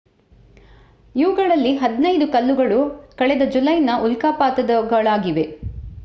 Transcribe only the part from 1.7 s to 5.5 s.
ಹದಿನೈದು ಕಲ್ಲುಗಳು ಕಳೆದ ಜುಲೈನ ಉಲ್ಕಾಪಾತದವುಗಳಾಗಿದೆ